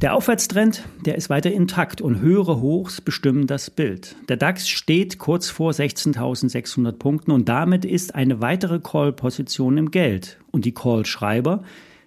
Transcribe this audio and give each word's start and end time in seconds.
Der 0.00 0.14
Aufwärtstrend, 0.14 0.82
der 1.04 1.16
ist 1.16 1.28
weiter 1.28 1.52
intakt 1.52 2.00
und 2.00 2.20
höhere 2.20 2.62
Hochs 2.62 3.02
bestimmen 3.02 3.46
das 3.46 3.68
Bild. 3.68 4.16
Der 4.30 4.38
DAX 4.38 4.66
steht 4.66 5.18
kurz 5.18 5.50
vor 5.50 5.72
16.600 5.72 6.92
Punkten 6.92 7.32
und 7.32 7.50
damit 7.50 7.84
ist 7.84 8.14
eine 8.14 8.40
weitere 8.40 8.80
Call-Position 8.80 9.76
im 9.76 9.90
Geld. 9.90 10.38
Und 10.52 10.64
die 10.64 10.72
Call-Schreiber, 10.72 11.64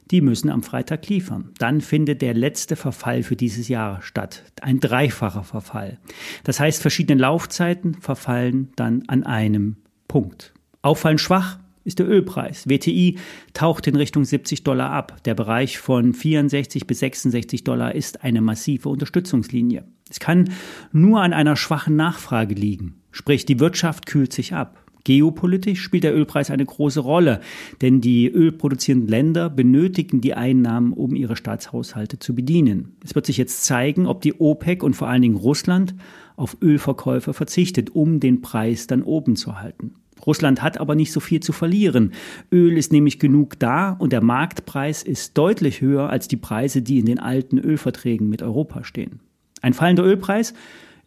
die 0.10 0.22
müssen 0.22 0.50
am 0.50 0.64
Freitag 0.64 1.08
liefern. 1.08 1.52
Dann 1.60 1.82
findet 1.82 2.24
der 2.24 2.34
letzte 2.34 2.76
Verfall 2.76 3.22
für 3.22 3.36
dieses 3.36 3.68
Jahr 3.68 4.02
statt. 4.02 4.44
Ein 4.60 4.80
dreifacher 4.80 5.44
Verfall. 5.44 6.00
Das 6.44 6.60
heißt, 6.60 6.82
verschiedene 6.82 7.22
Laufzeiten 7.22 7.94
verfallen 7.94 8.72
dann 8.76 9.04
an 9.06 9.22
einem 9.22 9.76
Punkt. 10.08 10.52
Auffallend 10.82 11.22
schwach 11.22 11.60
ist 11.84 12.00
der 12.00 12.08
Ölpreis. 12.08 12.68
WTI 12.68 13.18
taucht 13.54 13.88
in 13.88 13.96
Richtung 13.96 14.26
70 14.26 14.64
Dollar 14.64 14.92
ab. 14.92 15.24
Der 15.26 15.36
Bereich 15.36 15.78
von 15.78 16.14
64 16.14 16.88
bis 16.88 17.00
66 17.00 17.64
Dollar 17.64 17.96
ist 17.96 18.24
eine 18.24 18.42
massive 18.42 18.90
Unterstützungslinie. 18.90 19.84
Es 20.10 20.20
kann 20.20 20.50
nur 20.92 21.22
an 21.22 21.34
einer 21.34 21.56
schwachen 21.56 21.96
Nachfrage 21.96 22.56
liegen. 22.56 22.96
Sprich, 23.12 23.46
die 23.46 23.60
Wirtschaft 23.60 24.06
kühlt 24.06 24.34
sich 24.34 24.54
ab. 24.54 24.84
Geopolitisch 25.04 25.82
spielt 25.82 26.06
der 26.06 26.16
Ölpreis 26.16 26.50
eine 26.50 26.66
große 26.66 27.02
Rolle, 27.02 27.42
denn 27.82 28.00
die 28.00 28.30
ölproduzierenden 28.30 29.10
Länder 29.10 29.50
benötigen 29.50 30.22
die 30.22 30.34
Einnahmen, 30.34 30.94
um 30.94 31.14
ihre 31.14 31.36
Staatshaushalte 31.36 32.20
zu 32.20 32.34
bedienen. 32.34 32.96
Es 33.04 33.14
wird 33.14 33.26
sich 33.26 33.38
jetzt 33.38 33.66
zeigen, 33.66 34.08
ob 34.08 34.22
die 34.22 34.40
OPEC 34.40 34.82
und 34.82 34.96
vor 34.96 35.10
allen 35.10 35.22
Dingen 35.22 35.36
Russland 35.36 35.94
auf 36.38 36.56
Ölverkäufe 36.62 37.34
verzichtet, 37.34 37.90
um 37.90 38.22
den 38.22 38.42
Preis 38.42 38.88
dann 38.88 39.04
oben 39.04 39.36
zu 39.36 39.60
halten. 39.60 39.96
Russland 40.26 40.62
hat 40.62 40.80
aber 40.80 40.96
nicht 40.96 41.12
so 41.12 41.20
viel 41.20 41.40
zu 41.40 41.52
verlieren. 41.52 42.14
Öl 42.52 42.78
ist 42.78 42.92
nämlich 42.92 43.20
genug 43.20 43.60
da 43.60 43.92
und 43.92 44.14
der 44.14 44.24
Marktpreis 44.24 45.04
ist 45.04 45.38
deutlich 45.38 45.82
höher 45.82 46.10
als 46.10 46.28
die 46.28 46.38
Preise, 46.38 46.82
die 46.82 47.00
in 47.00 47.06
den 47.06 47.20
alten 47.20 47.58
Ölverträgen 47.58 48.30
mit 48.30 48.42
Europa 48.42 48.84
stehen. 48.84 49.20
Ein 49.62 49.74
fallender 49.74 50.04
Ölpreis 50.04 50.54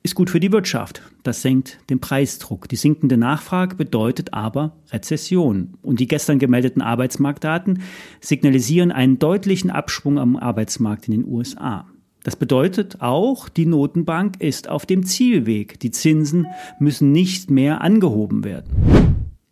ist 0.03 0.15
gut 0.15 0.31
für 0.31 0.41
die 0.41 0.53
Wirtschaft. 0.53 1.03
Das 1.25 1.43
senkt 1.43 1.79
den 1.91 2.01
Preisdruck. 2.01 2.69
Die 2.69 2.77
sinkende 2.77 3.17
Nachfrage 3.17 3.75
bedeutet 3.75 4.33
aber 4.33 4.77
Rezession. 4.91 5.75
Und 5.83 5.99
die 5.99 6.07
gestern 6.07 6.39
gemeldeten 6.39 6.81
Arbeitsmarktdaten 6.81 7.83
signalisieren 8.21 8.93
einen 8.93 9.19
deutlichen 9.19 9.71
Abschwung 9.71 10.19
am 10.19 10.37
Arbeitsmarkt 10.37 11.09
in 11.09 11.13
den 11.13 11.25
USA. 11.27 11.87
Das 12.27 12.35
bedeutet 12.35 13.03
auch, 13.03 13.49
die 13.49 13.67
Notenbank 13.67 14.41
ist 14.41 14.69
auf 14.69 14.85
dem 14.85 15.05
Zielweg. 15.05 15.79
Die 15.79 15.93
Zinsen 15.93 16.49
müssen 16.81 17.13
nicht 17.13 17.53
mehr 17.53 17.83
angehoben 17.83 18.43
werden. 18.43 18.73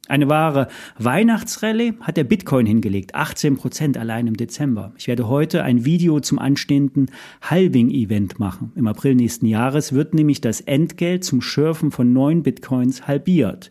Eine 0.08 0.28
wahre 0.28 0.66
Weihnachtsrallye 0.98 1.94
hat 2.00 2.16
der 2.16 2.24
Bitcoin 2.24 2.66
hingelegt, 2.66 3.14
18 3.14 3.58
Prozent 3.58 3.96
allein 3.96 4.26
im 4.26 4.36
Dezember. 4.36 4.92
Ich 4.98 5.06
werde 5.06 5.28
heute 5.28 5.62
ein 5.62 5.84
Video 5.84 6.18
zum 6.18 6.40
anstehenden 6.40 7.12
Halving-Event 7.42 8.40
machen. 8.40 8.72
Im 8.74 8.88
April 8.88 9.14
nächsten 9.14 9.46
Jahres 9.46 9.92
wird 9.92 10.12
nämlich 10.12 10.40
das 10.40 10.60
Entgelt 10.60 11.22
zum 11.22 11.42
Schürfen 11.42 11.92
von 11.92 12.12
neuen 12.12 12.42
Bitcoins 12.42 13.06
halbiert. 13.06 13.70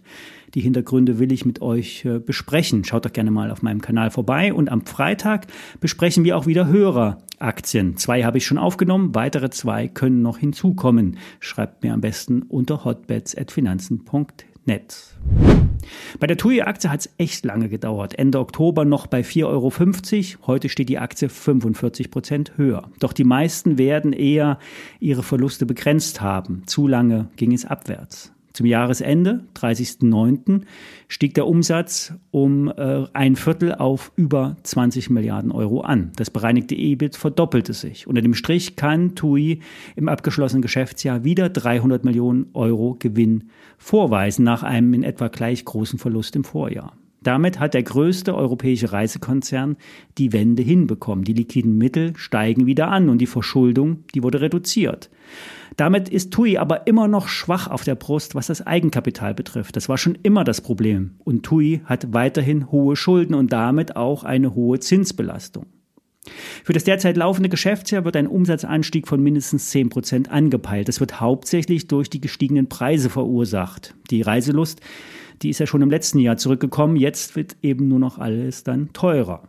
Die 0.56 0.62
Hintergründe 0.62 1.20
will 1.20 1.32
ich 1.32 1.46
mit 1.46 1.62
euch 1.62 2.04
äh, 2.06 2.18
besprechen. 2.20 2.84
Schaut 2.84 3.06
doch 3.06 3.14
gerne 3.14 3.32
mal 3.32 3.50
auf 3.50 3.64
meinem 3.64 3.82
Kanal 3.82 4.12
vorbei. 4.12 4.54
Und 4.54 4.70
am 4.70 4.86
Freitag 4.86 5.48
besprechen 5.80 6.24
wir 6.24 6.38
auch 6.38 6.46
wieder 6.46 6.68
Höreraktien. 6.68 7.98
Zwei 7.98 8.24
habe 8.24 8.38
ich 8.38 8.46
schon 8.46 8.60
aufgenommen, 8.60 9.16
weitere 9.16 9.50
zwei 9.50 9.88
können 9.88 10.22
noch 10.22 10.38
hinzukommen. 10.38 11.18
Schreibt 11.40 11.84
mir 11.84 11.94
am 11.94 12.02
besten 12.02 12.44
unter 12.44 12.86
hotbets.finanzen.net. 12.86 15.16
Bei 16.20 16.28
der 16.28 16.38
TUI-Aktie 16.38 16.90
hat 16.90 17.02
es 17.02 17.10
echt 17.18 17.46
lange 17.46 17.68
gedauert. 17.68 18.18
Ende 18.18 18.40
Oktober 18.40 18.86
noch 18.86 19.08
bei 19.08 19.22
4,50 19.22 19.48
Euro. 19.48 19.74
Heute 20.48 20.70
steht 20.70 20.90
die 20.90 21.00
Aktie 21.00 21.30
45 21.30 22.12
Prozent 22.12 22.58
höher. 22.58 22.90
Doch 23.00 23.14
die 23.14 23.24
meisten 23.24 23.78
werden 23.78 24.14
eher 24.14 24.60
ihre 25.00 25.24
Verluste 25.24 25.66
begrenzt 25.66 26.22
haben. 26.22 26.64
Zu 26.68 26.88
lange 26.88 27.30
ging 27.36 27.54
es 27.54 27.66
abwärts. 27.66 28.34
Zum 28.54 28.68
Jahresende, 28.68 29.46
30.09., 29.56 30.62
stieg 31.08 31.34
der 31.34 31.48
Umsatz 31.48 32.14
um 32.30 32.68
äh, 32.70 33.06
ein 33.14 33.36
Viertel 33.36 33.74
auf 33.74 34.12
über 34.16 34.58
20 34.62 35.10
Milliarden 35.10 35.52
Euro 35.52 35.82
an. 35.82 36.12
Das 36.18 36.30
bereinigte 36.30 36.76
EBIT 36.76 37.16
verdoppelte 37.16 37.74
sich. 37.74 38.06
Unter 38.06 38.22
dem 38.22 38.36
Strich 38.36 38.76
kann 38.76 39.16
TUI 39.16 39.62
im 39.96 40.08
abgeschlossenen 40.08 40.62
Geschäftsjahr 40.62 41.24
wieder 41.24 41.50
300 41.50 42.06
Millionen 42.06 42.46
Euro 42.54 42.96
Gewinn 43.00 43.50
vorweisen 43.80 44.44
nach 44.44 44.62
einem 44.62 44.94
in 44.94 45.04
etwa 45.04 45.30
gleich 45.30 45.66
großen 45.66 45.98
Verlust 45.98 46.36
im 46.36 46.44
Vorjahr. 46.44 46.96
Damit 47.24 47.60
hat 47.60 47.74
der 47.74 47.84
größte 47.84 48.36
europäische 48.36 48.92
Reisekonzern 48.92 49.78
die 50.18 50.34
Wende 50.34 50.62
hinbekommen. 50.62 51.24
Die 51.24 51.34
liquiden 51.34 51.78
Mittel 51.78 52.14
steigen 52.16 52.66
wieder 52.66 52.90
an 52.90 53.10
und 53.10 53.20
die 53.20 53.28
Verschuldung, 53.28 54.04
die 54.14 54.24
wurde 54.24 54.42
reduziert. 54.42 55.10
Damit 55.78 56.10
ist 56.10 56.32
TUI 56.32 56.58
aber 56.58 56.86
immer 56.86 57.08
noch 57.08 57.28
schwach 57.28 57.68
auf 57.68 57.84
der 57.84 57.96
Brust, 57.96 58.36
was 58.36 58.48
das 58.48 58.66
Eigenkapital 58.66 59.34
betrifft. 59.34 59.76
Das 59.76 59.90
war 59.90 59.98
schon 59.98 60.18
immer 60.22 60.44
das 60.44 60.62
Problem. 60.62 61.16
Und 61.24 61.44
TUI 61.44 61.82
hat 61.86 62.14
weiterhin 62.14 62.72
hohe 62.72 62.96
Schulden 62.96 63.34
und 63.34 63.52
damit 63.52 63.96
auch 63.96 64.24
eine 64.24 64.54
hohe 64.54 64.80
Zinsbelastung. 64.80 65.66
Für 66.64 66.74
das 66.74 66.86
derzeit 66.86 67.18
laufende 67.18 67.50
Geschäftsjahr 67.50 68.06
wird 68.06 68.16
ein 68.16 68.28
Umsatzanstieg 68.28 69.08
von 69.08 69.22
mindestens 69.22 69.70
10 69.72 69.90
Prozent 69.90 70.32
angepeilt. 70.32 70.88
Das 70.88 71.00
wird 71.00 71.20
hauptsächlich 71.20 71.88
durch 71.88 72.10
die 72.10 72.22
gestiegenen 72.22 72.70
Preise 72.70 73.10
verursacht. 73.10 73.94
Die 74.10 74.22
Reiselust, 74.22 74.80
die 75.42 75.50
ist 75.50 75.60
ja 75.60 75.68
schon 75.68 75.82
im 75.82 75.90
letzten 75.90 76.20
Jahr 76.20 76.38
zurückgekommen. 76.38 76.96
Jetzt 76.96 77.36
wird 77.36 77.56
eben 77.62 77.88
nur 77.88 78.00
noch 78.00 78.18
alles 78.18 78.64
dann 78.64 78.94
teurer. 78.94 79.44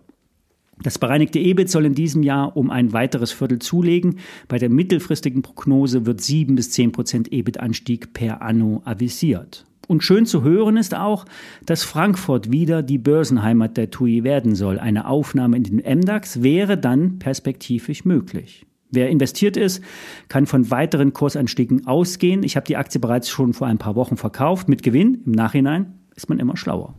Das 0.83 0.99
bereinigte 0.99 1.39
EBIT 1.39 1.71
soll 1.71 1.87
in 1.87 1.95
diesem 1.95 2.23
Jahr 2.23 2.57
um 2.57 2.71
ein 2.71 2.93
weiteres 2.93 3.33
Viertel 3.33 3.61
zulegen. 3.61 4.19
Bei 4.49 4.59
der 4.59 4.71
mittelfristigen 4.71 5.43
Prognose 5.43 6.05
wird 6.05 6.21
7 6.21 6.57
bis 6.57 6.71
10 6.73 6.93
Prozent 6.93 7.33
EBIT-Anstieg 7.33 8.13
per 8.13 8.43
anno 8.43 8.83
avisiert. 8.85 9.67
Und 9.87 10.03
schön 10.03 10.27
zu 10.27 10.43
hören 10.43 10.77
ist 10.77 10.95
auch, 10.95 11.27
dass 11.67 11.85
Frankfurt 11.85 12.51
wieder 12.51 12.83
die 12.83 12.99
Börsenheimat 12.99 13.77
der 13.77 13.91
TUI 13.91 14.25
werden 14.25 14.55
soll. 14.55 14.79
Eine 14.79 15.07
Aufnahme 15.07 15.57
in 15.57 15.63
den 15.63 15.99
MDAX 15.99 16.43
wäre 16.43 16.79
dann 16.79 17.19
perspektivisch 17.19 18.05
möglich. 18.05 18.67
Wer 18.95 19.11
investiert 19.11 19.57
ist, 19.57 19.83
kann 20.29 20.47
von 20.47 20.71
weiteren 20.71 21.13
Kursanstiegen 21.13 21.87
ausgehen. 21.87 22.43
Ich 22.43 22.57
habe 22.57 22.67
die 22.67 22.77
Aktie 22.77 23.01
bereits 23.01 23.29
schon 23.29 23.53
vor 23.53 23.67
ein 23.67 23.79
paar 23.79 23.97
Wochen 23.97 24.17
verkauft 24.17 24.69
mit 24.69 24.83
Gewinn. 24.83 25.23
Im 25.27 25.33
Nachhinein 25.33 25.95
ist 26.15 26.29
man 26.29 26.39
immer 26.39 26.57
schlauer. 26.57 26.95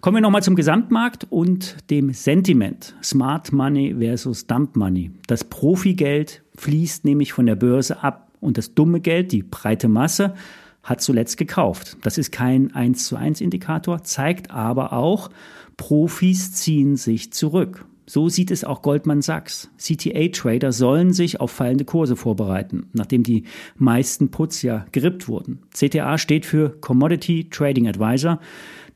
Kommen 0.00 0.16
wir 0.16 0.22
nochmal 0.22 0.42
zum 0.42 0.54
Gesamtmarkt 0.54 1.26
und 1.30 1.76
dem 1.90 2.12
Sentiment. 2.12 2.94
Smart 3.02 3.52
Money 3.52 3.96
versus 3.98 4.46
Dump 4.46 4.76
Money. 4.76 5.10
Das 5.26 5.44
Profigeld 5.44 6.42
fließt 6.56 7.04
nämlich 7.04 7.32
von 7.32 7.46
der 7.46 7.56
Börse 7.56 8.02
ab 8.02 8.30
und 8.40 8.56
das 8.56 8.74
dumme 8.74 9.00
Geld, 9.00 9.32
die 9.32 9.42
breite 9.42 9.88
Masse, 9.88 10.34
hat 10.82 11.00
zuletzt 11.00 11.36
gekauft. 11.36 11.98
Das 12.02 12.18
ist 12.18 12.32
kein 12.32 12.74
1 12.74 13.06
zu 13.06 13.16
1 13.16 13.40
Indikator, 13.40 14.02
zeigt 14.02 14.50
aber 14.50 14.92
auch, 14.92 15.30
Profis 15.76 16.52
ziehen 16.52 16.96
sich 16.96 17.32
zurück. 17.32 17.84
So 18.10 18.28
sieht 18.28 18.50
es 18.50 18.64
auch 18.64 18.82
Goldman 18.82 19.22
Sachs. 19.22 19.70
CTA-Trader 19.78 20.72
sollen 20.72 21.12
sich 21.12 21.38
auf 21.38 21.52
fallende 21.52 21.84
Kurse 21.84 22.16
vorbereiten, 22.16 22.88
nachdem 22.92 23.22
die 23.22 23.44
meisten 23.76 24.32
Puts 24.32 24.62
ja 24.62 24.84
gerippt 24.90 25.28
wurden. 25.28 25.60
CTA 25.72 26.18
steht 26.18 26.44
für 26.44 26.70
Commodity 26.80 27.48
Trading 27.50 27.86
Advisor. 27.86 28.40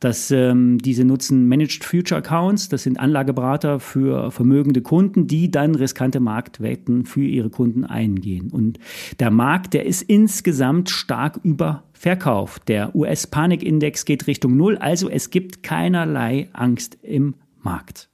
Das, 0.01 0.33
ähm, 0.33 0.79
diese 0.79 1.05
nutzen 1.05 1.47
Managed 1.47 1.85
Future 1.85 2.19
Accounts. 2.19 2.69
Das 2.69 2.83
sind 2.83 2.99
Anlageberater 2.99 3.79
für 3.79 4.33
vermögende 4.33 4.83
Kunden, 4.83 5.29
die 5.29 5.49
dann 5.49 5.77
riskante 5.77 6.19
Marktwetten 6.19 7.05
für 7.05 7.23
ihre 7.23 7.51
Kunden 7.51 7.85
eingehen. 7.85 8.51
Und 8.51 8.81
der 9.21 9.31
Markt, 9.31 9.75
der 9.75 9.87
ist 9.87 10.03
insgesamt 10.03 10.91
stark 10.91 11.39
überverkauft. 11.45 12.69
Der 12.69 12.97
US-Panikindex 12.97 14.07
geht 14.07 14.27
Richtung 14.27 14.57
Null. 14.57 14.77
Also 14.77 15.09
es 15.09 15.31
gibt 15.31 15.63
keinerlei 15.63 16.49
Angst 16.53 16.99
im 17.01 17.35
Markt. 17.63 18.09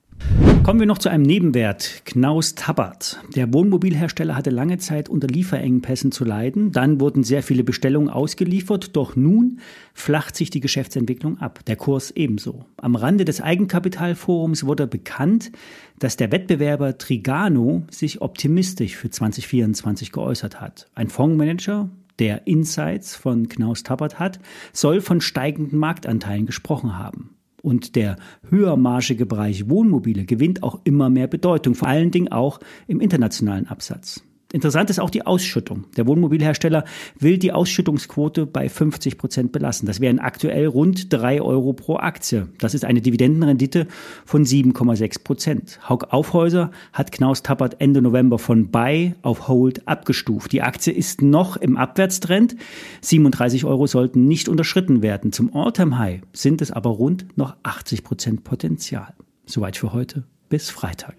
Kommen 0.70 0.78
wir 0.78 0.86
noch 0.86 0.98
zu 0.98 1.08
einem 1.08 1.24
Nebenwert, 1.24 2.02
Knaus 2.04 2.54
Tabbert. 2.54 3.18
Der 3.34 3.52
Wohnmobilhersteller 3.52 4.36
hatte 4.36 4.50
lange 4.50 4.78
Zeit 4.78 5.08
unter 5.08 5.26
Lieferengpässen 5.26 6.12
zu 6.12 6.24
leiden. 6.24 6.70
Dann 6.70 7.00
wurden 7.00 7.24
sehr 7.24 7.42
viele 7.42 7.64
Bestellungen 7.64 8.08
ausgeliefert, 8.08 8.94
doch 8.94 9.16
nun 9.16 9.58
flacht 9.94 10.36
sich 10.36 10.48
die 10.50 10.60
Geschäftsentwicklung 10.60 11.38
ab, 11.38 11.64
der 11.64 11.74
Kurs 11.74 12.12
ebenso. 12.12 12.66
Am 12.76 12.94
Rande 12.94 13.24
des 13.24 13.40
Eigenkapitalforums 13.40 14.64
wurde 14.64 14.86
bekannt, 14.86 15.50
dass 15.98 16.16
der 16.16 16.30
Wettbewerber 16.30 16.98
Trigano 16.98 17.82
sich 17.90 18.20
optimistisch 18.20 18.94
für 18.94 19.10
2024 19.10 20.12
geäußert 20.12 20.60
hat. 20.60 20.88
Ein 20.94 21.08
Fondsmanager, 21.08 21.90
der 22.20 22.46
Insights 22.46 23.16
von 23.16 23.48
Knaus 23.48 23.82
Tabbert 23.82 24.20
hat, 24.20 24.38
soll 24.72 25.00
von 25.00 25.20
steigenden 25.20 25.80
Marktanteilen 25.80 26.46
gesprochen 26.46 26.96
haben. 26.96 27.30
Und 27.62 27.96
der 27.96 28.16
höhermarschige 28.48 29.26
Bereich 29.26 29.68
Wohnmobile 29.68 30.24
gewinnt 30.24 30.62
auch 30.62 30.80
immer 30.84 31.10
mehr 31.10 31.26
Bedeutung, 31.26 31.74
vor 31.74 31.88
allen 31.88 32.10
Dingen 32.10 32.32
auch 32.32 32.60
im 32.86 33.00
internationalen 33.00 33.66
Absatz. 33.66 34.22
Interessant 34.52 34.90
ist 34.90 34.98
auch 34.98 35.10
die 35.10 35.24
Ausschüttung. 35.26 35.84
Der 35.96 36.08
Wohnmobilhersteller 36.08 36.84
will 37.18 37.38
die 37.38 37.52
Ausschüttungsquote 37.52 38.46
bei 38.46 38.68
50 38.68 39.16
Prozent 39.16 39.52
belassen. 39.52 39.86
Das 39.86 40.00
wären 40.00 40.18
aktuell 40.18 40.66
rund 40.66 41.12
drei 41.12 41.40
Euro 41.40 41.72
pro 41.72 41.96
Aktie. 41.96 42.48
Das 42.58 42.74
ist 42.74 42.84
eine 42.84 43.00
Dividendenrendite 43.00 43.86
von 44.24 44.44
7,6 44.44 45.22
Prozent. 45.22 45.78
Haug 45.88 46.06
Aufhäuser 46.10 46.72
hat 46.92 47.12
Knaus 47.12 47.44
Tappert 47.44 47.80
Ende 47.80 48.02
November 48.02 48.40
von 48.40 48.70
Buy 48.72 49.14
auf 49.22 49.46
Hold 49.46 49.86
abgestuft. 49.86 50.50
Die 50.50 50.62
Aktie 50.62 50.92
ist 50.92 51.22
noch 51.22 51.56
im 51.56 51.76
Abwärtstrend. 51.76 52.56
37 53.02 53.64
Euro 53.64 53.86
sollten 53.86 54.26
nicht 54.26 54.48
unterschritten 54.48 55.00
werden. 55.00 55.30
Zum 55.30 55.54
Alltime 55.54 55.96
High 55.96 56.22
sind 56.32 56.60
es 56.60 56.72
aber 56.72 56.90
rund 56.90 57.38
noch 57.38 57.54
80 57.62 58.02
Prozent 58.02 58.42
Potenzial. 58.42 59.14
Soweit 59.46 59.76
für 59.76 59.92
heute. 59.92 60.24
Bis 60.48 60.70
Freitag. 60.70 61.14